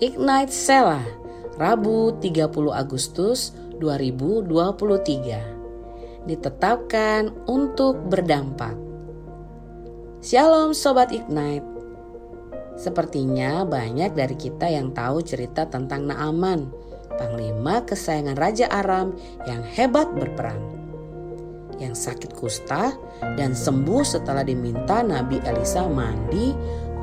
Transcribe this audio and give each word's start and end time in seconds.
Ignite 0.00 0.54
Sela, 0.54 1.04
Rabu 1.60 2.16
30 2.16 2.48
Agustus 2.72 3.52
2023. 3.76 6.24
Ditetapkan 6.24 7.28
untuk 7.44 8.00
berdampak. 8.08 8.72
Shalom 10.22 10.72
Sobat 10.72 11.12
Ignite. 11.12 11.66
Sepertinya 12.80 13.68
banyak 13.68 14.16
dari 14.16 14.32
kita 14.38 14.70
yang 14.70 14.94
tahu 14.96 15.20
cerita 15.20 15.68
tentang 15.68 16.08
Naaman, 16.08 16.72
panglima 17.20 17.84
kesayangan 17.84 18.40
Raja 18.40 18.72
Aram 18.72 19.12
yang 19.44 19.60
hebat 19.66 20.08
berperang 20.16 20.80
yang 21.82 21.98
sakit 21.98 22.38
kusta 22.38 22.94
dan 23.34 23.58
sembuh 23.58 24.06
setelah 24.06 24.46
diminta 24.46 25.02
Nabi 25.02 25.42
Elisa 25.42 25.82
mandi 25.90 26.54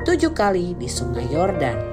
tujuh 0.07 0.31
kali 0.31 0.79
di 0.79 0.87
sungai 0.87 1.27
Yordan. 1.27 1.88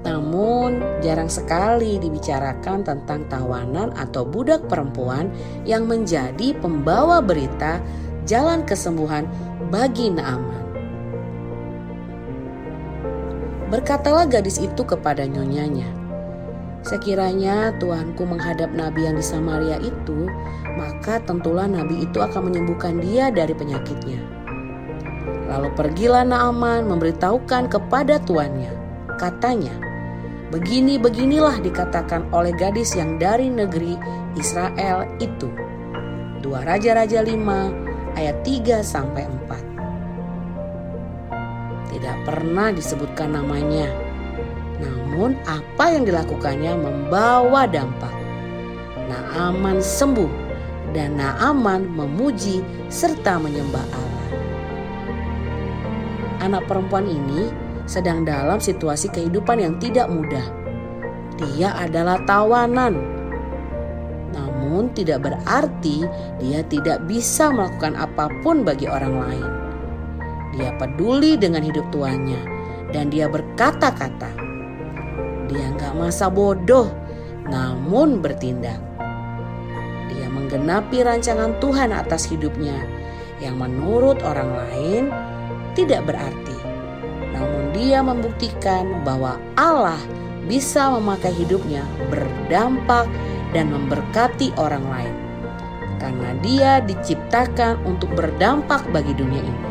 Namun 0.00 0.80
jarang 1.04 1.28
sekali 1.28 2.00
dibicarakan 2.00 2.84
tentang 2.84 3.28
tawanan 3.28 3.92
atau 3.92 4.24
budak 4.24 4.64
perempuan 4.64 5.28
yang 5.68 5.84
menjadi 5.84 6.56
pembawa 6.56 7.20
berita 7.20 7.84
jalan 8.24 8.64
kesembuhan 8.64 9.28
bagi 9.68 10.08
Naaman. 10.08 10.64
Berkatalah 13.70 14.26
gadis 14.26 14.58
itu 14.58 14.82
kepada 14.82 15.22
nyonyanya, 15.30 15.86
Sekiranya 16.80 17.76
Tuanku 17.76 18.24
menghadap 18.24 18.72
nabi 18.72 19.04
yang 19.04 19.20
di 19.20 19.24
Samaria 19.24 19.76
itu, 19.84 20.24
maka 20.80 21.20
tentulah 21.28 21.68
nabi 21.68 22.08
itu 22.08 22.24
akan 22.24 22.48
menyembuhkan 22.48 23.04
dia 23.04 23.28
dari 23.28 23.52
penyakitnya. 23.52 24.20
Lalu 25.52 25.68
pergilah 25.76 26.24
Naaman 26.24 26.88
memberitahukan 26.88 27.68
kepada 27.68 28.16
tuannya. 28.24 28.72
Katanya, 29.20 29.89
begini-beginilah 30.50 31.62
dikatakan 31.62 32.26
oleh 32.34 32.50
gadis 32.54 32.94
yang 32.98 33.18
dari 33.18 33.46
negeri 33.46 33.94
Israel 34.34 35.06
itu. 35.22 35.46
Dua 36.42 36.66
Raja-Raja 36.66 37.22
5 37.22 38.18
ayat 38.18 38.42
3 38.42 38.82
sampai 38.82 39.26
4. 39.26 41.90
Tidak 41.90 42.16
pernah 42.26 42.74
disebutkan 42.74 43.34
namanya 43.34 44.10
namun 44.80 45.36
apa 45.44 45.92
yang 45.92 46.08
dilakukannya 46.08 46.72
membawa 46.80 47.68
dampak. 47.68 48.12
Naaman 49.10 49.84
sembuh 49.84 50.32
dan 50.96 51.20
Naaman 51.20 51.84
memuji 51.92 52.64
serta 52.88 53.36
menyembah 53.36 53.84
Allah. 53.92 54.28
Anak 56.40 56.64
perempuan 56.64 57.04
ini 57.04 57.52
sedang 57.90 58.22
dalam 58.22 58.62
situasi 58.62 59.10
kehidupan 59.10 59.58
yang 59.58 59.74
tidak 59.82 60.06
mudah. 60.06 60.46
Dia 61.42 61.74
adalah 61.74 62.22
tawanan. 62.22 62.94
Namun 64.30 64.94
tidak 64.94 65.26
berarti 65.26 66.06
dia 66.38 66.62
tidak 66.70 67.02
bisa 67.10 67.50
melakukan 67.50 67.98
apa 67.98 68.30
pun 68.46 68.62
bagi 68.62 68.86
orang 68.86 69.14
lain. 69.18 69.48
Dia 70.54 70.70
peduli 70.78 71.34
dengan 71.34 71.66
hidup 71.66 71.90
tuannya 71.90 72.38
dan 72.94 73.10
dia 73.10 73.26
berkata-kata, 73.26 74.30
dia 75.50 75.66
nggak 75.74 75.98
masa 75.98 76.30
bodoh, 76.30 76.86
namun 77.50 78.22
bertindak. 78.22 78.78
Dia 80.14 80.30
menggenapi 80.30 81.02
rancangan 81.02 81.58
Tuhan 81.58 81.90
atas 81.90 82.30
hidupnya 82.30 82.78
yang 83.42 83.58
menurut 83.58 84.22
orang 84.22 84.50
lain 84.54 85.02
tidak 85.74 86.06
berarti. 86.06 86.69
Dia 87.70 88.02
membuktikan 88.02 89.06
bahwa 89.06 89.38
Allah 89.54 90.00
bisa 90.46 90.90
memakai 90.90 91.30
hidupnya 91.30 91.86
berdampak 92.10 93.06
dan 93.54 93.70
memberkati 93.70 94.50
orang 94.58 94.82
lain. 94.90 95.14
Karena 96.00 96.30
dia 96.40 96.72
diciptakan 96.80 97.84
untuk 97.86 98.10
berdampak 98.16 98.82
bagi 98.90 99.12
dunia 99.14 99.42
ini. 99.44 99.62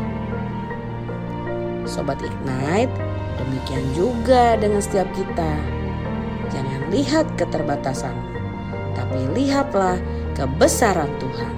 Sobat 1.84 2.22
Ignite, 2.22 3.10
Demikian 3.40 3.86
juga 3.96 4.54
dengan 4.60 4.84
setiap 4.84 5.08
kita. 5.16 5.52
Jangan 6.52 6.92
lihat 6.92 7.26
keterbatasan, 7.40 8.12
tapi 8.92 9.26
lihatlah 9.32 9.96
kebesaran 10.36 11.08
Tuhan. 11.16 11.52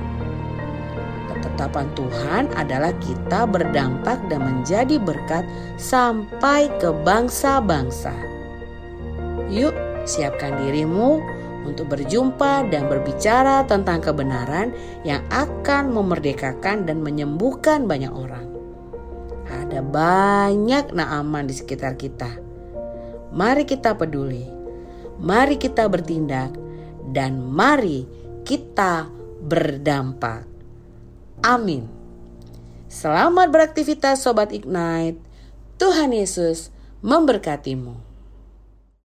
Ketetapan 1.43 1.91
Tuhan 1.99 2.45
adalah 2.55 2.95
kita 3.03 3.51
berdampak 3.51 4.31
dan 4.31 4.47
menjadi 4.47 4.95
berkat 5.03 5.43
sampai 5.75 6.71
ke 6.79 6.95
bangsa-bangsa. 7.03 8.15
Yuk, 9.51 9.75
siapkan 10.07 10.55
dirimu 10.63 11.19
untuk 11.67 11.91
berjumpa 11.91 12.71
dan 12.71 12.87
berbicara 12.87 13.67
tentang 13.67 13.99
kebenaran 13.99 14.71
yang 15.03 15.23
akan 15.35 15.91
memerdekakan 15.91 16.87
dan 16.87 17.03
menyembuhkan 17.03 17.91
banyak 17.91 18.15
orang. 18.15 18.47
Ada 19.51 19.83
banyak 19.83 20.95
naaman 20.95 21.51
di 21.51 21.55
sekitar 21.59 21.99
kita. 21.99 22.31
Mari 23.35 23.67
kita 23.67 23.99
peduli. 23.99 24.47
Mari 25.19 25.59
kita 25.59 25.91
bertindak 25.91 26.55
dan 27.11 27.43
mari 27.43 28.07
kita 28.47 29.11
berdampak. 29.43 30.52
Amin. 31.43 31.91
Selamat 32.87 33.51
beraktivitas 33.51 34.23
sobat 34.23 34.55
Ignite. 34.55 35.19
Tuhan 35.75 36.15
Yesus 36.15 36.71
memberkatimu. 37.03 38.12